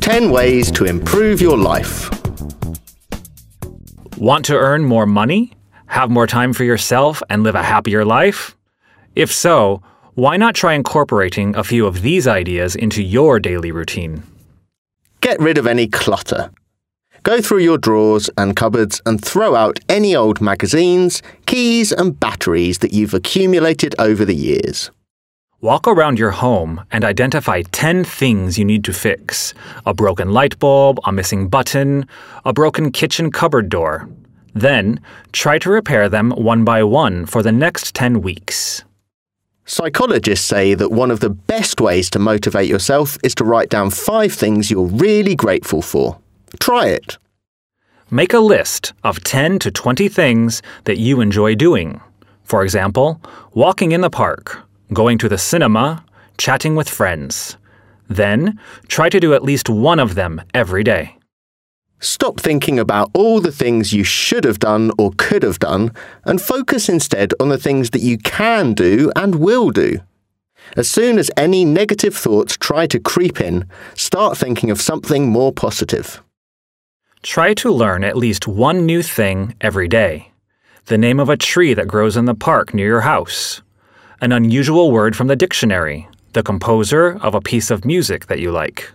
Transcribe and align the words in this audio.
10 0.00 0.30
ways 0.30 0.70
to 0.72 0.84
improve 0.84 1.40
your 1.40 1.56
life. 1.56 2.10
Want 4.18 4.44
to 4.46 4.56
earn 4.56 4.84
more 4.84 5.06
money? 5.06 5.52
Have 5.86 6.10
more 6.10 6.26
time 6.26 6.52
for 6.52 6.64
yourself 6.64 7.22
and 7.30 7.42
live 7.42 7.54
a 7.54 7.62
happier 7.62 8.04
life? 8.04 8.56
If 9.16 9.32
so, 9.32 9.82
why 10.14 10.36
not 10.36 10.54
try 10.54 10.74
incorporating 10.74 11.56
a 11.56 11.64
few 11.64 11.86
of 11.86 12.02
these 12.02 12.26
ideas 12.26 12.76
into 12.76 13.02
your 13.02 13.40
daily 13.40 13.72
routine? 13.72 14.22
Get 15.20 15.40
rid 15.40 15.58
of 15.58 15.66
any 15.66 15.86
clutter. 15.86 16.50
Go 17.22 17.40
through 17.40 17.58
your 17.58 17.78
drawers 17.78 18.30
and 18.38 18.56
cupboards 18.56 19.02
and 19.04 19.22
throw 19.22 19.54
out 19.54 19.78
any 19.88 20.16
old 20.16 20.40
magazines, 20.40 21.22
keys, 21.46 21.92
and 21.92 22.18
batteries 22.18 22.78
that 22.78 22.92
you've 22.92 23.14
accumulated 23.14 23.94
over 23.98 24.24
the 24.24 24.34
years. 24.34 24.90
Walk 25.62 25.86
around 25.86 26.18
your 26.18 26.30
home 26.30 26.82
and 26.90 27.04
identify 27.04 27.60
10 27.60 28.02
things 28.04 28.58
you 28.58 28.64
need 28.64 28.82
to 28.84 28.94
fix 28.94 29.52
a 29.84 29.92
broken 29.92 30.32
light 30.32 30.58
bulb, 30.58 30.98
a 31.04 31.12
missing 31.12 31.48
button, 31.48 32.06
a 32.46 32.52
broken 32.54 32.90
kitchen 32.90 33.30
cupboard 33.30 33.68
door. 33.68 34.08
Then, 34.54 35.00
try 35.32 35.58
to 35.58 35.70
repair 35.70 36.08
them 36.08 36.30
one 36.30 36.64
by 36.64 36.82
one 36.82 37.26
for 37.26 37.42
the 37.42 37.52
next 37.52 37.94
10 37.94 38.22
weeks. 38.22 38.84
Psychologists 39.66 40.46
say 40.46 40.72
that 40.72 40.92
one 40.92 41.10
of 41.10 41.20
the 41.20 41.28
best 41.28 41.78
ways 41.78 42.08
to 42.10 42.18
motivate 42.18 42.66
yourself 42.66 43.18
is 43.22 43.34
to 43.34 43.44
write 43.44 43.68
down 43.68 43.90
five 43.90 44.32
things 44.32 44.70
you're 44.70 44.86
really 44.86 45.36
grateful 45.36 45.82
for. 45.82 46.18
Try 46.58 46.86
it. 46.86 47.18
Make 48.10 48.32
a 48.32 48.40
list 48.40 48.94
of 49.04 49.22
10 49.24 49.58
to 49.58 49.70
20 49.70 50.08
things 50.08 50.62
that 50.84 50.96
you 50.96 51.20
enjoy 51.20 51.54
doing. 51.54 52.00
For 52.44 52.62
example, 52.62 53.20
walking 53.52 53.92
in 53.92 54.00
the 54.00 54.08
park, 54.08 54.66
going 54.92 55.18
to 55.18 55.28
the 55.28 55.38
cinema, 55.38 56.04
chatting 56.38 56.76
with 56.76 56.88
friends. 56.88 57.56
Then, 58.08 58.58
try 58.88 59.08
to 59.08 59.20
do 59.20 59.34
at 59.34 59.44
least 59.44 59.68
one 59.68 60.00
of 60.00 60.14
them 60.14 60.42
every 60.52 60.82
day. 60.82 61.16
Stop 62.00 62.40
thinking 62.40 62.78
about 62.78 63.10
all 63.12 63.40
the 63.40 63.52
things 63.52 63.92
you 63.92 64.04
should 64.04 64.44
have 64.44 64.58
done 64.58 64.90
or 64.98 65.12
could 65.18 65.42
have 65.42 65.58
done 65.58 65.92
and 66.24 66.40
focus 66.40 66.88
instead 66.88 67.34
on 67.38 67.50
the 67.50 67.58
things 67.58 67.90
that 67.90 68.00
you 68.00 68.16
can 68.16 68.72
do 68.72 69.12
and 69.14 69.34
will 69.34 69.70
do. 69.70 70.00
As 70.76 70.90
soon 70.90 71.18
as 71.18 71.30
any 71.36 71.64
negative 71.64 72.16
thoughts 72.16 72.56
try 72.56 72.86
to 72.86 72.98
creep 72.98 73.40
in, 73.40 73.68
start 73.94 74.38
thinking 74.38 74.70
of 74.70 74.80
something 74.80 75.28
more 75.28 75.52
positive. 75.52 76.22
Try 77.22 77.52
to 77.54 77.70
learn 77.70 78.02
at 78.02 78.16
least 78.16 78.48
one 78.48 78.86
new 78.86 79.02
thing 79.02 79.54
every 79.60 79.88
day. 79.88 80.32
The 80.86 80.96
name 80.96 81.20
of 81.20 81.28
a 81.28 81.36
tree 81.36 81.74
that 81.74 81.86
grows 81.86 82.16
in 82.16 82.24
the 82.24 82.34
park 82.34 82.72
near 82.72 82.86
your 82.86 83.00
house. 83.02 83.60
An 84.22 84.32
unusual 84.32 84.90
word 84.90 85.16
from 85.16 85.28
the 85.28 85.36
dictionary. 85.36 86.06
The 86.34 86.42
composer 86.42 87.16
of 87.22 87.34
a 87.34 87.40
piece 87.40 87.70
of 87.70 87.86
music 87.86 88.26
that 88.26 88.38
you 88.38 88.50
like. 88.52 88.92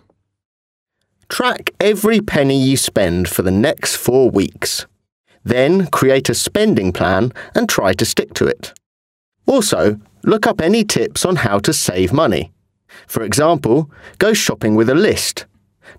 Track 1.30 1.72
every 1.80 2.22
penny 2.22 2.62
you 2.62 2.78
spend 2.78 3.28
for 3.28 3.42
the 3.42 3.50
next 3.50 3.95
four 3.95 4.30
weeks. 4.30 4.86
Then 5.44 5.88
create 5.88 6.30
a 6.30 6.36
spending 6.36 6.94
plan 6.94 7.34
and 7.56 7.67
try 7.67 7.94
to 7.94 8.06
stick 8.06 8.36
to 8.36 8.45
it. 8.45 8.73
Also, 9.48 10.00
look 10.23 10.45
up 10.45 10.62
any 10.62 10.84
tips 10.84 11.26
on 11.26 11.38
how 11.38 11.58
to 11.58 11.73
save 11.73 12.14
money. 12.14 12.52
For 13.08 13.23
example, 13.23 13.89
go 14.20 14.32
shopping 14.34 14.76
with 14.76 14.89
a 14.92 14.95
list. 14.95 15.48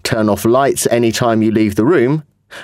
Turn 0.05 0.29
off 0.29 0.45
lights 0.45 0.87
any 0.87 1.11
time 1.11 1.43
you 1.43 1.51
leave 1.51 1.75
the 1.75 1.85
room. 1.85 2.23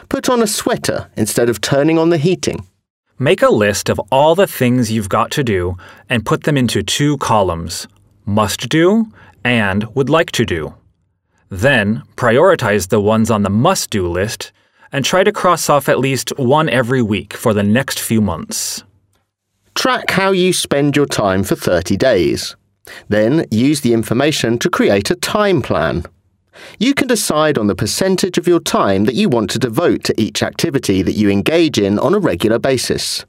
Put 0.09 0.29
on 0.29 0.41
a 0.41 0.47
sweater 0.47 1.11
instead 1.17 1.49
of 1.49 1.61
turning 1.61 1.99
on 1.99 2.11
the 2.11 2.19
heating. 2.19 2.65
Make 3.23 3.41
a 3.41 3.51
list 3.51 3.89
of 3.89 4.01
all 4.11 4.35
the 4.35 4.49
things 4.49 4.91
you've 4.91 5.09
got 5.09 5.31
to 5.31 5.45
do 5.45 5.77
and 6.09 6.27
put 6.27 6.43
them 6.43 6.57
into 6.57 6.83
two 6.83 7.19
columns 7.19 7.87
must 8.27 8.69
do 8.69 9.13
and 9.45 9.85
would 9.95 10.11
like 10.11 10.33
to 10.33 10.45
do. 10.45 10.75
Then 11.49 12.03
prioritize 12.17 12.89
the 12.89 13.01
ones 13.01 13.31
on 13.31 13.45
the 13.45 13.49
must 13.49 13.91
do 13.91 14.09
list 14.09 14.51
and 14.91 15.05
try 15.05 15.23
to 15.23 15.31
cross 15.31 15.71
off 15.71 15.89
at 15.89 16.01
least 16.01 16.37
one 16.37 16.69
every 16.69 17.01
week 17.01 17.35
for 17.35 17.55
the 17.55 17.63
next 17.63 18.01
few 18.01 18.21
months. 18.21 18.83
Track 19.77 20.11
how 20.11 20.33
you 20.33 20.53
spend 20.53 20.97
your 20.97 21.07
time 21.07 21.45
for 21.45 21.55
30 21.55 21.97
days. 21.97 22.57
Then 23.09 23.47
use 23.53 23.83
the 23.83 23.93
information 23.93 24.59
to 24.59 24.69
create 24.69 25.13
a 25.13 25.15
time 25.15 25.63
plan. 25.63 26.03
You 26.79 26.95
can 26.95 27.09
decide 27.09 27.59
on 27.59 27.67
the 27.67 27.75
percentage 27.75 28.39
of 28.39 28.47
your 28.47 28.61
time 28.61 29.05
that 29.05 29.15
you 29.15 29.29
want 29.29 29.51
to 29.51 29.59
devote 29.59 30.05
to 30.05 30.21
each 30.21 30.43
activity 30.43 31.03
that 31.03 31.17
you 31.17 31.31
engage 31.31 31.79
in 31.79 31.99
on 31.99 32.15
a 32.15 32.19
regular 32.19 32.59
basis. 32.59 33.25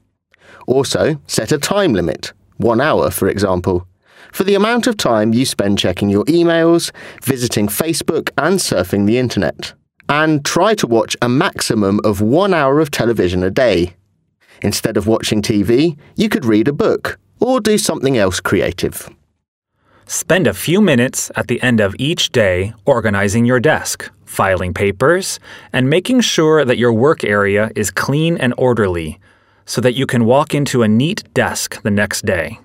Also, 0.66 1.20
set 1.26 1.52
a 1.52 1.58
time 1.58 1.92
limit, 1.92 2.32
one 2.56 2.80
hour 2.80 3.10
for 3.10 3.28
example, 3.28 3.86
for 4.32 4.44
the 4.44 4.54
amount 4.54 4.86
of 4.86 4.96
time 4.96 5.32
you 5.32 5.46
spend 5.46 5.78
checking 5.78 6.08
your 6.08 6.24
emails, 6.24 6.90
visiting 7.22 7.68
Facebook, 7.68 8.30
and 8.36 8.58
surfing 8.58 9.06
the 9.06 9.18
internet. 9.18 9.74
And 10.08 10.44
try 10.44 10.74
to 10.74 10.86
watch 10.86 11.16
a 11.22 11.28
maximum 11.28 12.00
of 12.04 12.20
one 12.20 12.52
hour 12.52 12.80
of 12.80 12.90
television 12.90 13.42
a 13.42 13.50
day. 13.50 13.94
Instead 14.60 14.96
of 14.96 15.06
watching 15.06 15.40
TV, 15.40 15.96
you 16.16 16.28
could 16.28 16.44
read 16.44 16.68
a 16.68 16.72
book 16.72 17.18
or 17.40 17.60
do 17.60 17.78
something 17.78 18.16
else 18.16 18.40
creative. 18.40 19.08
Spend 20.06 20.46
a 20.46 20.52
few 20.52 20.82
minutes 20.82 21.30
at 21.34 21.48
the 21.48 21.62
end 21.62 21.80
of 21.80 21.96
each 21.98 22.30
day 22.30 22.74
organizing 22.84 23.46
your 23.46 23.58
desk, 23.58 24.10
filing 24.26 24.74
papers, 24.74 25.40
and 25.72 25.88
making 25.88 26.20
sure 26.20 26.64
that 26.64 26.76
your 26.76 26.92
work 26.92 27.24
area 27.24 27.70
is 27.74 27.90
clean 27.90 28.36
and 28.36 28.52
orderly 28.58 29.18
so 29.64 29.80
that 29.80 29.94
you 29.94 30.06
can 30.06 30.26
walk 30.26 30.54
into 30.54 30.82
a 30.82 30.88
neat 30.88 31.24
desk 31.32 31.80
the 31.82 31.90
next 31.90 32.26
day. 32.26 32.58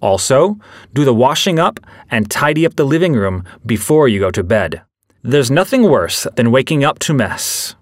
Also, 0.00 0.58
do 0.92 1.04
the 1.06 1.14
washing 1.14 1.58
up 1.58 1.80
and 2.10 2.30
tidy 2.30 2.66
up 2.66 2.76
the 2.76 2.84
living 2.84 3.14
room 3.14 3.44
before 3.64 4.06
you 4.06 4.20
go 4.20 4.30
to 4.30 4.44
bed. 4.44 4.82
There's 5.22 5.50
nothing 5.50 5.84
worse 5.84 6.26
than 6.36 6.50
waking 6.50 6.84
up 6.84 6.98
to 7.00 7.14
mess. 7.14 7.74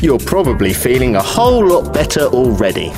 You're 0.00 0.18
probably 0.18 0.74
feeling 0.74 1.14
a 1.14 1.22
whole 1.22 1.64
lot 1.64 1.94
better 1.94 2.22
already. 2.22 2.92